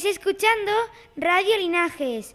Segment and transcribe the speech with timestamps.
[0.00, 0.72] Estáis escuchando
[1.14, 2.34] Radio Linajes.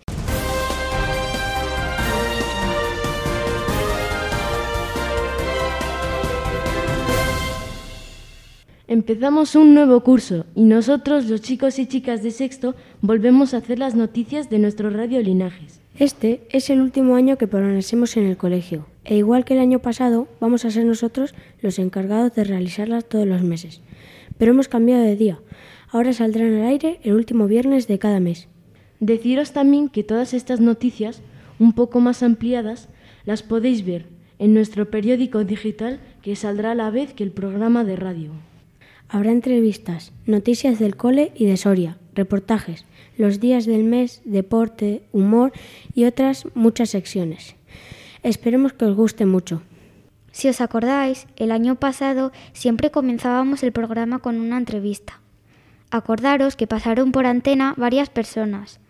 [8.87, 13.79] Empezamos un nuevo curso y nosotros, los chicos y chicas de sexto, volvemos a hacer
[13.79, 15.81] las noticias de nuestro Radio Linajes.
[15.97, 19.79] Este es el último año que permanecemos en el colegio, e igual que el año
[19.79, 23.81] pasado, vamos a ser nosotros los encargados de realizarlas todos los meses.
[24.37, 25.39] Pero hemos cambiado de día.
[25.95, 28.49] Ahora saldrán al aire el último viernes de cada mes.
[28.99, 31.21] Deciros también que todas estas noticias,
[31.57, 32.89] un poco más ampliadas,
[33.23, 34.05] las podéis ver
[34.37, 38.31] en nuestro periódico digital que saldrá a la vez que el programa de radio.
[39.07, 42.83] Habrá entrevistas, noticias del cole y de Soria, reportajes,
[43.17, 45.53] los días del mes, deporte, humor
[45.93, 47.55] y otras muchas secciones.
[48.21, 49.61] Esperemos que os guste mucho.
[50.33, 55.21] Si os acordáis, el año pasado siempre comenzábamos el programa con una entrevista.
[55.95, 58.81] Acordaros que pasaron por antena varias personas,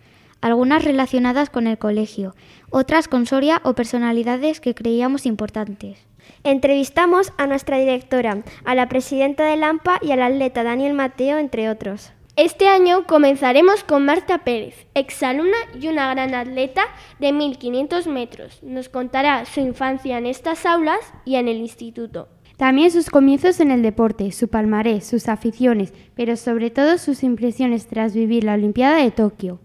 [0.41, 2.33] algunas relacionadas con el colegio,
[2.71, 5.99] otras con Soria o personalidades que creíamos importantes.
[6.43, 11.69] Entrevistamos a nuestra directora, a la presidenta del AMPA y al atleta Daniel Mateo, entre
[11.69, 12.11] otros.
[12.37, 16.87] Este año comenzaremos con Marta Pérez, exalumna y una gran atleta
[17.19, 18.63] de 1500 metros.
[18.63, 22.29] Nos contará su infancia en estas aulas y en el instituto.
[22.57, 27.87] También sus comienzos en el deporte, su palmarés, sus aficiones, pero sobre todo sus impresiones
[27.87, 29.59] tras vivir la Olimpiada de Tokio.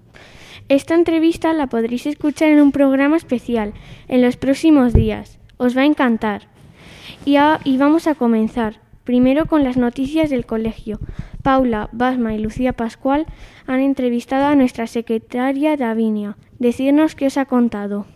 [0.69, 3.75] Esta entrevista la podréis escuchar en un programa especial
[4.09, 5.39] en los próximos días.
[5.57, 6.49] Os va a encantar.
[7.25, 7.37] Y,
[7.77, 8.81] vamos a comenzar.
[9.05, 11.01] Primero con las noticias del colegio.
[11.43, 13.27] Paula, Basma y Lucía Pascual
[13.67, 16.37] han entrevistado a nuestra secretaria Davinia.
[16.59, 18.07] Decirnos qué os ha contado.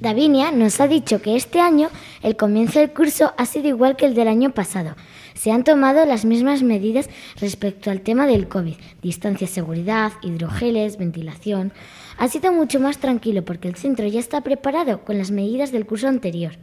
[0.00, 1.88] Davinia nos ha dicho que este año
[2.22, 4.96] el comienzo del curso ha sido igual que el del año pasado.
[5.34, 7.08] Se han tomado las mismas medidas
[7.40, 11.72] respecto al tema del COVID, distancia, seguridad, hidrogeles, ventilación.
[12.18, 15.86] Ha sido mucho más tranquilo porque el centro ya está preparado con las medidas del
[15.86, 16.56] curso anterior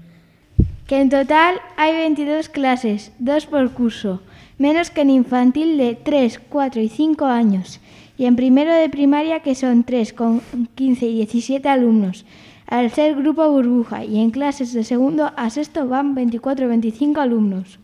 [0.91, 4.21] que en total hay 22 clases, dos por curso,
[4.57, 7.79] menos que en infantil de 3, 4 y 5 años,
[8.17, 10.41] y en primero de primaria que son 3 con
[10.75, 12.25] 15 y 17 alumnos,
[12.71, 17.79] al ser grupo burbuja, y en clases de segundo a sexto van 24 25 alumnos.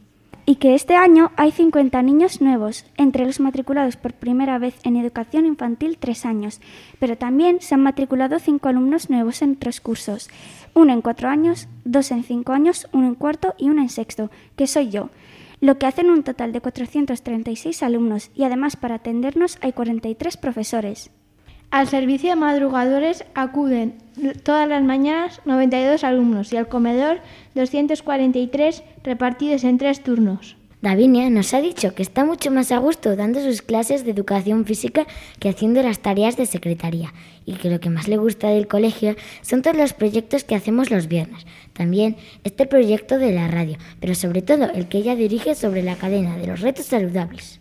[0.47, 4.95] Y que este año hay 50 niños nuevos, entre los matriculados por primera vez en
[4.95, 6.61] educación infantil 3 años,
[6.99, 10.29] pero también se han matriculado 5 alumnos nuevos en otros cursos
[10.77, 14.29] uno en cuatro años, dos en cinco años, uno en cuarto y uno en sexto,
[14.55, 15.09] que soy yo,
[15.59, 21.09] lo que hacen un total de 436 alumnos y además para atendernos hay 43 profesores.
[21.69, 23.95] Al servicio de madrugadores acuden
[24.43, 27.19] todas las mañanas 92 alumnos y al comedor
[27.55, 30.55] 243 repartidos en tres turnos.
[30.81, 34.63] Davinia nos ha dicho que está mucho más a gusto dando sus clases de educación
[34.63, 35.07] física
[35.39, 37.13] que haciendo las tareas de secretaría
[37.45, 40.89] y que lo que más le gusta del colegio son todos los proyectos que hacemos
[40.89, 41.45] los viernes.
[41.73, 45.95] También este proyecto de la radio, pero sobre todo el que ella dirige sobre la
[45.95, 47.59] cadena de los retos saludables.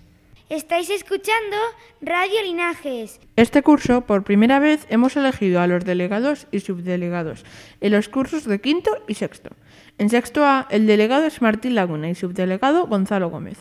[0.48, 1.56] Estáis escuchando
[2.00, 3.18] Radio Linajes.
[3.34, 7.44] Este curso, por primera vez, hemos elegido a los delegados y subdelegados
[7.80, 9.50] en los cursos de quinto y sexto.
[9.98, 13.58] En sexto A, el delegado es Martín Laguna y subdelegado Gonzalo Gómez.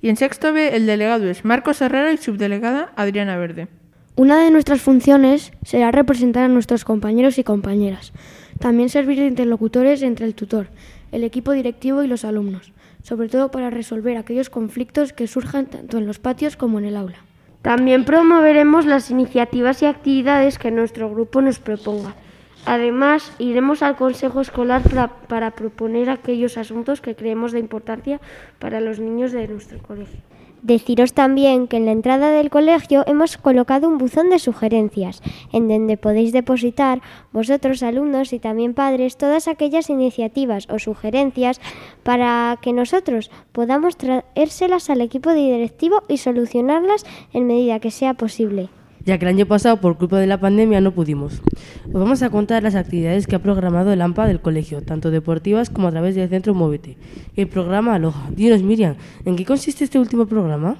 [0.00, 3.68] Y en sexto B, el delegado es Marcos Herrera y subdelegada Adriana Verde.
[4.14, 8.14] Una de nuestras funciones será representar a nuestros compañeros y compañeras.
[8.58, 10.68] También servir de interlocutores entre el tutor,
[11.12, 12.72] el equipo directivo y los alumnos
[13.06, 16.96] sobre todo para resolver aquellos conflictos que surjan tanto en los patios como en el
[16.96, 17.18] aula.
[17.62, 22.16] También promoveremos las iniciativas y actividades que nuestro grupo nos proponga.
[22.64, 24.82] Además, iremos al Consejo Escolar
[25.28, 28.20] para, proponer aquellos asuntos que creemos de importancia
[28.58, 30.18] para los niños de nuestro colegio.
[30.66, 35.22] Deciros también que en la entrada del colegio hemos colocado un buzón de sugerencias,
[35.52, 37.02] en donde podéis depositar
[37.32, 41.60] vosotros alumnos y también padres todas aquellas iniciativas o sugerencias
[42.02, 48.68] para que nosotros podamos traérselas al equipo directivo y solucionarlas en medida que sea posible
[49.06, 51.40] ya que el año pasado por culpa de la pandemia no pudimos.
[51.86, 55.70] Os vamos a contar las actividades que ha programado el AMPA del colegio, tanto deportivas
[55.70, 56.98] como a través del Centro Móvete.
[57.36, 58.28] El programa Aloha.
[58.34, 60.76] Dinos, Miriam, ¿en qué consiste este último programa?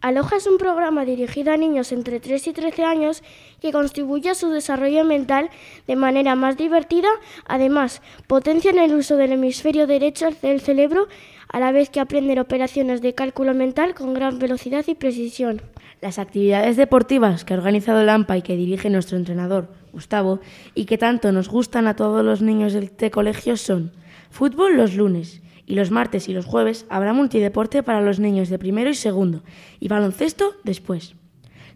[0.00, 3.24] Aloha es un programa dirigido a niños entre 3 y 13 años
[3.60, 5.50] que contribuye a su desarrollo mental
[5.88, 7.08] de manera más divertida.
[7.46, 11.08] Además, potencian el uso del hemisferio derecho del cerebro
[11.48, 15.62] a la vez que aprenden operaciones de cálculo mental con gran velocidad y precisión.
[16.00, 20.38] Las actividades deportivas que ha organizado el AMPA y que dirige nuestro entrenador, Gustavo,
[20.76, 23.90] y que tanto nos gustan a todos los niños este colegio son
[24.30, 28.58] fútbol los lunes y los martes y los jueves habrá multideporte para los niños de
[28.58, 29.42] primero y segundo
[29.78, 31.14] y baloncesto después.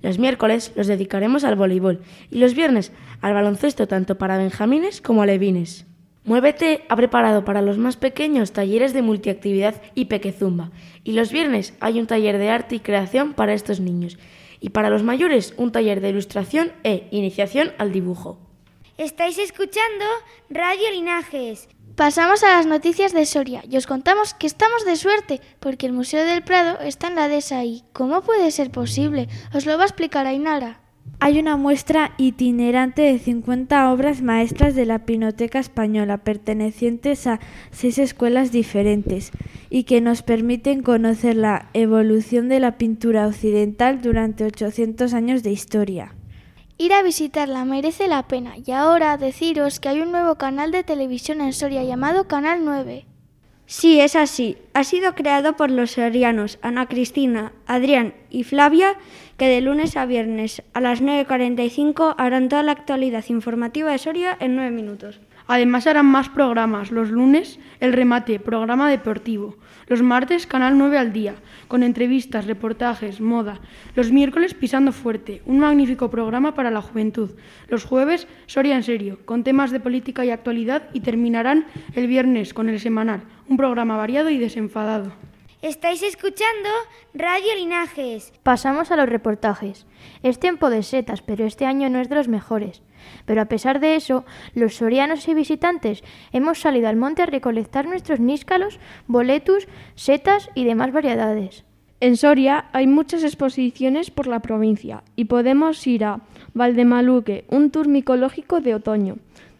[0.00, 2.00] Los miércoles los dedicaremos al voleibol
[2.31, 2.91] y los viernes
[3.21, 5.87] al baloncesto tanto para benjamines como alevines.
[6.25, 10.71] Muévete ha preparado para los más pequeños talleres de multiactividad y pequezumba.
[11.05, 14.19] Y los viernes hay un taller de arte y creación para estos niños.
[14.61, 18.39] Y para los mayores un taller de ilustración e iniciación al dibujo.
[18.99, 20.05] Estáis escuchando
[20.49, 21.69] Radio Linajes.
[21.97, 25.93] Pasamos a las noticias de Soria y os contamos que estamos de suerte porque el
[25.93, 29.29] Museo del Prado está en la dehesa y ¿cómo puede ser posible?
[29.53, 30.81] Os lo va a explicar Ainara.
[31.21, 37.41] Hay una muestra itinerante de 50 obras maestras de la Pinoteca Española pertenecientes a
[37.71, 39.31] seis escuelas diferentes
[39.69, 45.53] y que nos permiten conocer la evolución de la pintura occidental durante 800 años de
[45.53, 46.15] historia.
[46.82, 50.82] Ir a visitarla merece la pena y ahora deciros que hay un nuevo canal de
[50.82, 53.06] televisión en Soria llamado Canal 9.
[53.67, 54.58] Sí, es así.
[54.75, 58.96] Ha sido creado por los sorianos Ana Cristina, Adrián y Flavia,
[59.37, 64.37] que de lunes a viernes a las 9.45 harán toda la actualidad informativa de Soria
[64.40, 65.20] en 9 minutos.
[65.47, 66.91] Además harán más programas.
[66.91, 69.56] Los lunes, el remate, programa deportivo.
[69.87, 71.35] Los martes, Canal 9 al día,
[71.69, 73.61] con entrevistas, reportajes, moda.
[73.94, 77.31] Los miércoles, Pisando Fuerte, un magnífico programa para la juventud.
[77.69, 80.89] Los jueves, Soria en serio, con temas de política y actualidad.
[80.93, 85.12] Y terminarán el viernes con el semanal, un programa variado y desenfadado.
[85.62, 86.69] Estáis escuchando
[87.14, 88.32] Radio Linajes.
[88.43, 89.87] Pasamos a los reportajes.
[90.25, 92.82] Es tiempo de setas, pero este año no es de los mejores.
[93.26, 94.25] Pero a pesar de eso,
[94.55, 100.64] los sorianos y visitantes hemos salido al monte a recolectar nuestros níscalos, boletus, setas y
[100.64, 101.65] demás variedades.
[102.00, 106.23] En Soria hay muchas exposiciones por la provincia y podemos ir a
[106.55, 109.19] Valdemaluque, un tour micológico de otoño,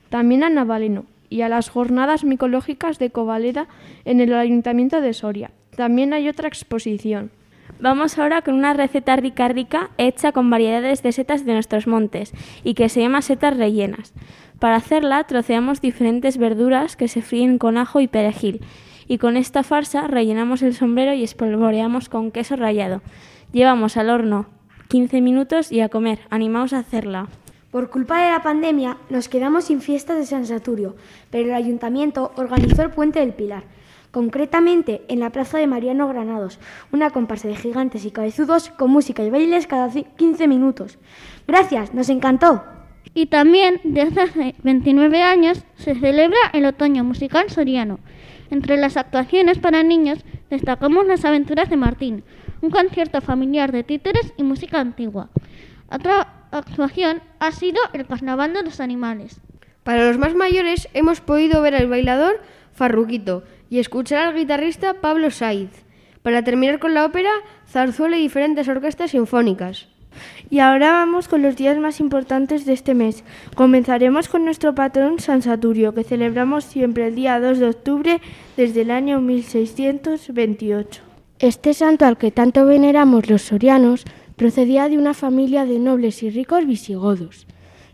[0.09, 3.69] también a Navaleno y a las jornadas micológicas de Covaleda
[4.05, 5.53] en el Ayuntamiento de Soria.
[5.77, 7.31] También hay otra exposición.
[7.81, 12.33] Vamos ahora con una receta rica rica hecha con variedades de setas de nuestros montes
[12.63, 14.13] y que se llama setas rellenas.
[14.59, 18.61] Para hacerla troceamos diferentes verduras que se fríen con ajo y perejil
[19.09, 23.01] y con esta farsa rellenamos el sombrero y espolvoreamos con queso rallado.
[23.53, 24.47] Llevamos al horno
[24.89, 26.21] 15 minutos y a comer.
[26.29, 27.29] Animaos a hacerla.
[27.71, 30.97] Por culpa de la pandemia nos quedamos sin fiesta de San Saturio,
[31.31, 33.65] pero el ayuntamiento organizó el Puente del Pilar
[34.13, 36.61] concretamente en la plaza de Mariano Granados,
[36.93, 40.99] una comparsa de gigantes y cabezudos con música y bailes cada 15 minutos.
[41.49, 42.63] Gracias, nos encantó.
[43.15, 47.99] Y también desde hace 29 años se celebra el otoño musical soriano.
[48.51, 52.23] Entre las actuaciones para niños destacamos las aventuras de Martín,
[52.61, 55.31] un concierto familiar de títeres y música antigua.
[55.91, 59.41] Otra actuación ha sido el Carnaval de los Animales.
[59.85, 62.41] Para los más mayores hemos podido ver al bailador
[62.73, 63.43] Farruquito
[63.73, 65.71] y escuchar al guitarrista Pablo Saiz.
[66.21, 67.31] Para terminar con la ópera,
[67.67, 69.89] zarzuela y diferentes orquestas sinfónicas.
[70.51, 73.25] Y ahora vamos con los días más importantes de este mes.
[73.55, 78.21] Comenzaremos con nuestro patrón San Saturio, que celebramos siempre el día 2 de octubre
[78.59, 81.01] desde el año 1628.
[81.39, 84.05] Este santo al que tanto veneramos los sorianos
[84.37, 87.47] procedía de una familia de nobles y ricos visigodos,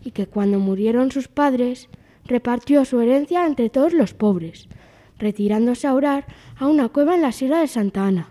[0.03, 1.87] y que cuando murieron sus padres
[2.25, 4.67] repartió su herencia entre todos los pobres,
[5.19, 6.25] retirándose a orar
[6.57, 8.29] a una cueva en la Sierra de Santa Ana.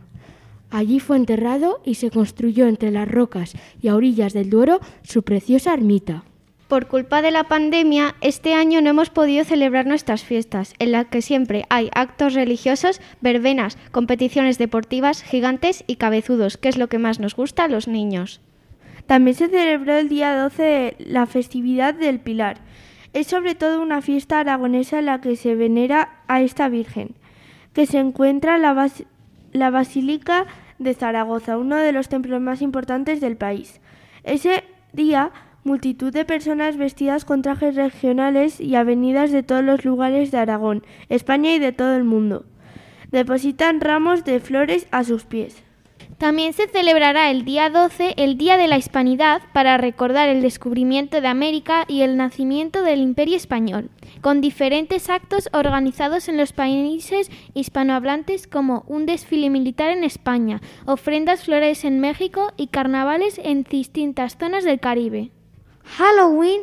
[0.71, 5.23] Allí fue enterrado y se construyó entre las rocas y a orillas del Duero su
[5.23, 6.25] preciosa ermita.
[6.68, 11.07] Por culpa de la pandemia, este año no hemos podido celebrar nuestras fiestas, en las
[11.07, 16.99] que siempre hay actos religiosos, verbenas, competiciones deportivas, gigantes y cabezudos, que es lo que
[16.99, 18.42] más nos gusta a los niños.
[19.07, 22.59] También se celebró el día 12 la festividad del Pilar.
[23.14, 27.14] Es sobre todo una fiesta aragonesa en la que se venera a esta Virgen,
[27.73, 28.90] que se encuentra en la,
[29.52, 30.47] la Basílica
[30.78, 33.80] de Zaragoza, uno de los templos más importantes del país.
[34.23, 35.32] Ese día
[35.64, 40.85] multitud de personas vestidas con trajes regionales y avenidas de todos los lugares de Aragón,
[41.08, 42.47] España y de todo el mundo.
[43.11, 45.62] Depositan ramos de flores a sus pies.
[46.19, 51.21] También se celebrará el día 12 el Día de la Hispanidad para recordar el descubrimiento
[51.21, 53.89] de América y el nacimiento del Imperio Español,
[54.21, 61.45] con diferentes actos organizados en los países hispanohablantes como un desfile militar en España, ofrendas
[61.45, 65.31] florales en México y carnavales en distintas zonas del Caribe.
[65.85, 66.63] Halloween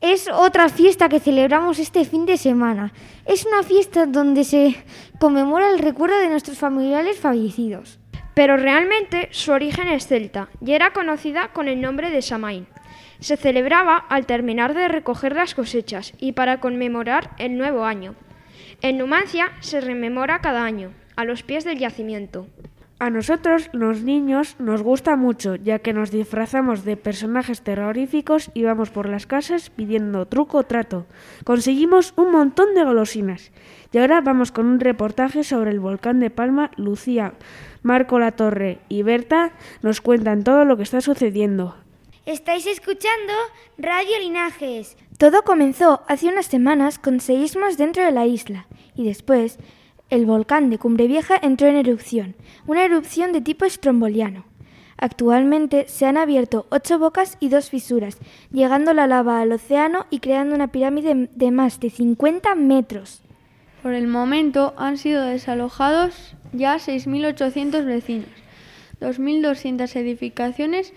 [0.00, 2.92] es otra fiesta que celebramos este fin de semana.
[3.26, 4.76] Es una fiesta donde se
[5.18, 7.99] conmemora el recuerdo de nuestros familiares fallecidos.
[8.34, 12.66] Pero realmente su origen es celta y era conocida con el nombre de Samaín.
[13.18, 18.14] Se celebraba al terminar de recoger las cosechas y para conmemorar el nuevo año.
[18.82, 22.46] En Numancia se rememora cada año, a los pies del yacimiento.
[23.00, 28.64] A nosotros, los niños, nos gusta mucho, ya que nos disfrazamos de personajes terroríficos y
[28.64, 31.06] vamos por las casas pidiendo truco o trato.
[31.44, 33.52] Conseguimos un montón de golosinas.
[33.90, 36.72] Y ahora vamos con un reportaje sobre el volcán de Palma.
[36.76, 37.32] Lucía,
[37.82, 41.76] Marco La Torre y Berta nos cuentan todo lo que está sucediendo.
[42.26, 43.32] Estáis escuchando
[43.78, 44.98] Radio Linajes.
[45.16, 49.58] Todo comenzó hace unas semanas con seísmos dentro de la isla y después
[50.10, 52.34] el volcán de Cumbre Vieja entró en erupción,
[52.66, 54.44] una erupción de tipo estromboliano.
[54.98, 58.18] Actualmente se han abierto ocho bocas y dos fisuras,
[58.52, 63.22] llegando la lava al océano y creando una pirámide de más de 50 metros.
[63.82, 68.28] Por el momento han sido desalojados ya 6.800 vecinos.
[69.00, 70.92] 2.200 edificaciones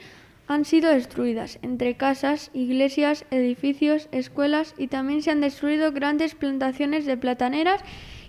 [0.48, 7.05] han sido destruidas, entre casas, iglesias, edificios, escuelas y también se han destruido grandes plantaciones
[7.05, 7.82] de plataneras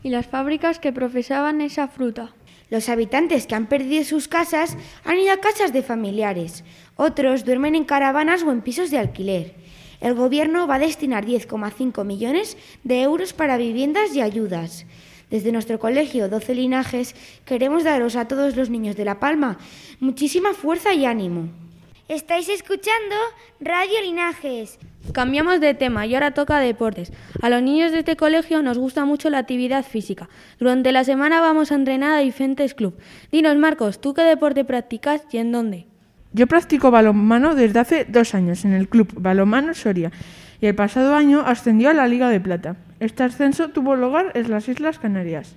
[0.05, 2.35] y las fábricas que profesaban esa fruta.
[2.71, 6.63] Los habitantes que han perdido sus casas han ido a casas de familiares.
[6.95, 9.55] Otros duermen en caravanas o en pisos de alquiler.
[10.01, 14.87] El gobierno va a destinar 10,5 millones de euros para viviendas y ayudas.
[15.31, 17.15] Desde nuestro colegio 12 Linajes
[17.47, 19.59] queremos daros a todos los niños de La Palma
[20.01, 21.64] muchísima fuerza y ánimo.
[22.09, 23.17] Estáis escuchando
[23.61, 24.79] Radio Linajes.
[25.15, 27.11] Cambiamos de tema y ahora toca deportes.
[27.41, 30.29] A los niños de este colegio nos gusta mucho la actividad física.
[30.59, 33.03] Durante la semana vamos a entrenar a diferentes clubes.
[33.33, 35.87] Dinos, Marcos, ¿tú qué deporte practicas y en dónde?
[36.35, 40.13] Yo practico balonmano desde hace dos años en el club Balonmano Soria
[40.61, 42.77] y el pasado año ascendió a la Liga de Plata.
[43.01, 45.55] Este ascenso tuvo lugar en las Islas Canarias.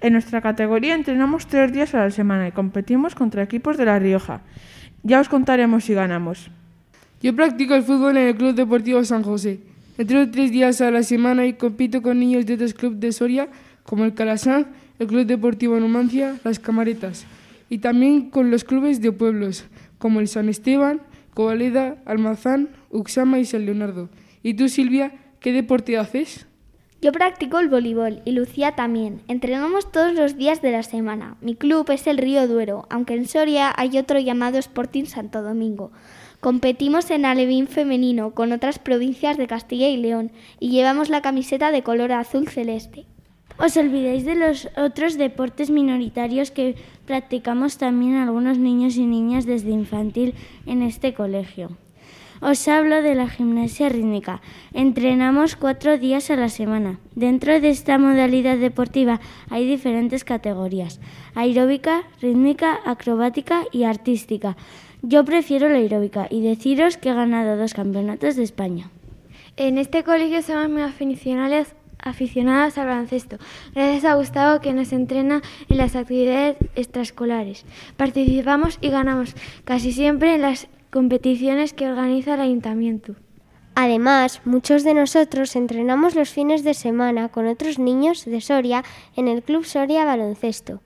[0.00, 3.98] En nuestra categoría entrenamos tres días a la semana y competimos contra equipos de La
[3.98, 4.40] Rioja.
[5.06, 6.48] Ya os contaremos si ganamos.
[7.22, 9.60] Yo practico el fútbol en el Club Deportivo San José.
[9.98, 13.48] Entreno tres días a la semana y compito con niños de otros clubes de Soria,
[13.82, 14.68] como el Calasán,
[14.98, 17.26] el Club Deportivo Numancia, las Camaretas,
[17.68, 19.66] y también con los clubes de pueblos,
[19.98, 21.02] como el San Esteban,
[21.34, 24.08] Covaleda, Almazán, Uxama y San Leonardo.
[24.42, 26.46] ¿Y tú, Silvia, qué deporte haces?
[27.04, 29.20] Yo practico el voleibol y Lucía también.
[29.28, 31.36] Entrenamos todos los días de la semana.
[31.42, 35.92] Mi club es el Río Duero, aunque en Soria hay otro llamado Sporting Santo Domingo.
[36.40, 41.72] Competimos en alevín femenino con otras provincias de Castilla y León y llevamos la camiseta
[41.72, 43.04] de color azul celeste.
[43.58, 49.72] Os olvidáis de los otros deportes minoritarios que practicamos también algunos niños y niñas desde
[49.72, 50.32] infantil
[50.64, 51.76] en este colegio.
[52.40, 54.40] Os hablo de la gimnasia rítmica.
[54.72, 56.98] Entrenamos cuatro días a la semana.
[57.14, 61.00] Dentro de esta modalidad deportiva hay diferentes categorías.
[61.34, 64.56] Aeróbica, rítmica, acrobática y artística.
[65.02, 68.90] Yo prefiero la aeróbica y deciros que he ganado dos campeonatos de España.
[69.56, 73.36] En este colegio somos muy aficionados, aficionados al baloncesto,
[73.74, 77.64] gracias a Gustavo que nos entrena en las actividades extraescolares.
[77.96, 83.16] Participamos y ganamos casi siempre en las competiciones que organiza el ayuntamiento.
[83.74, 88.84] Además, muchos de nosotros entrenamos los fines de semana con otros niños de Soria
[89.16, 90.80] en el Club Soria Baloncesto.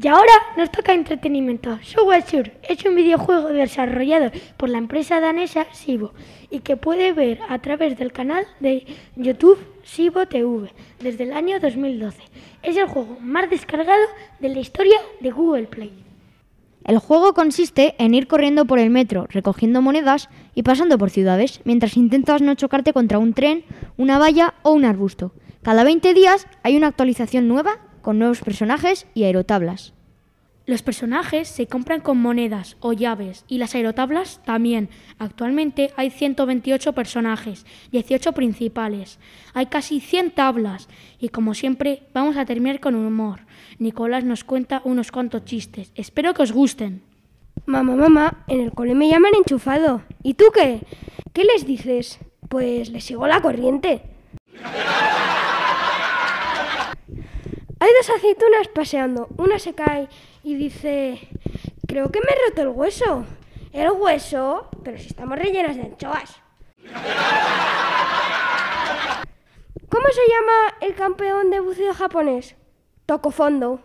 [0.00, 1.80] Y ahora nos toca entretenimiento.
[1.82, 6.12] Subway Surf es un videojuego desarrollado por la empresa danesa Sibo
[6.48, 11.58] y que puede ver a través del canal de YouTube Sibo TV desde el año
[11.58, 12.22] 2012.
[12.62, 14.06] Es el juego más descargado
[14.38, 16.09] de la historia de Google Play.
[16.84, 21.60] El juego consiste en ir corriendo por el metro, recogiendo monedas y pasando por ciudades,
[21.64, 23.64] mientras intentas no chocarte contra un tren,
[23.96, 25.32] una valla o un arbusto.
[25.62, 29.92] Cada 20 días hay una actualización nueva con nuevos personajes y aerotablas.
[30.70, 34.88] Los personajes se compran con monedas o llaves y las aerotablas también.
[35.18, 39.18] Actualmente hay 128 personajes, 18 principales.
[39.52, 43.40] Hay casi 100 tablas y como siempre vamos a terminar con humor.
[43.80, 45.90] Nicolás nos cuenta unos cuantos chistes.
[45.96, 47.02] Espero que os gusten.
[47.66, 50.02] Mamá, mamá, en el cole me llaman enchufado.
[50.22, 50.82] ¿Y tú qué?
[51.32, 52.20] ¿Qué les dices?
[52.48, 54.02] Pues les sigo la corriente.
[57.80, 59.28] Hay dos aceitunas paseando.
[59.38, 60.08] Una se cae
[60.42, 61.18] y dice,
[61.88, 63.24] creo que me he roto el hueso.
[63.72, 64.68] ¿El hueso?
[64.84, 66.40] Pero si estamos rellenas de anchoas.
[69.88, 72.54] ¿Cómo se llama el campeón de buceo japonés?
[73.06, 73.80] Toco fondo.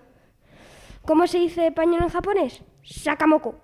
[1.06, 2.64] ¿Cómo se dice pañuelo japonés?
[2.84, 3.62] Sakamoko.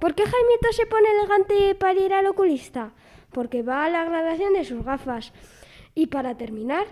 [0.00, 2.92] ¿Por qué Jaimito se pone elegante para ir al oculista?
[3.30, 5.32] Porque va a la graduación de sus gafas.
[5.94, 6.86] Y para terminar,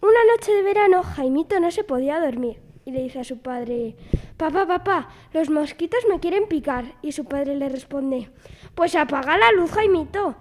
[0.00, 3.96] una noche de verano Jaimito no se podía dormir y le dice a su padre,
[4.38, 6.94] papá, papá, los mosquitos me quieren picar.
[7.02, 8.30] Y su padre le responde,
[8.74, 10.36] pues apaga la luz, Jaimito.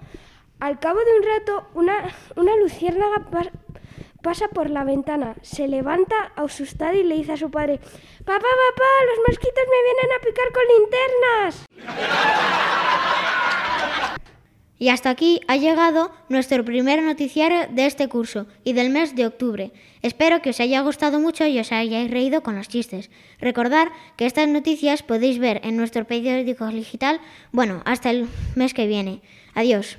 [0.62, 3.28] Al cabo de un rato, una, una luciérnaga
[4.24, 7.80] pasa por la ventana, se levanta asustado y le dice a su padre,
[8.26, 12.66] Papá, papá, los mosquitos me vienen a picar con linternas.
[14.80, 19.26] Y hasta aquí ha llegado nuestro primer noticiario de este curso y del mes de
[19.26, 19.72] octubre.
[20.02, 23.10] Espero que os haya gustado mucho y os hayáis reído con los chistes.
[23.40, 27.20] Recordad que estas noticias podéis ver en nuestro periódico digital,
[27.52, 29.22] bueno, hasta el mes que viene.
[29.56, 29.98] Adiós.